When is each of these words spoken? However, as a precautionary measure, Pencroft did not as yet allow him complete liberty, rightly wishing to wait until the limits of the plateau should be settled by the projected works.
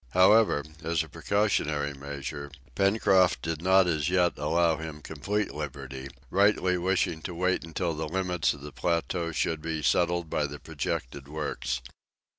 However, 0.13 0.63
as 0.81 1.03
a 1.03 1.07
precautionary 1.09 1.93
measure, 1.93 2.49
Pencroft 2.73 3.43
did 3.43 3.61
not 3.61 3.85
as 3.85 4.09
yet 4.09 4.33
allow 4.35 4.77
him 4.77 4.99
complete 5.03 5.53
liberty, 5.53 6.07
rightly 6.31 6.75
wishing 6.79 7.21
to 7.21 7.35
wait 7.35 7.63
until 7.63 7.93
the 7.93 8.09
limits 8.09 8.51
of 8.55 8.61
the 8.61 8.71
plateau 8.71 9.31
should 9.31 9.61
be 9.61 9.83
settled 9.83 10.27
by 10.27 10.47
the 10.47 10.57
projected 10.57 11.27
works. 11.27 11.81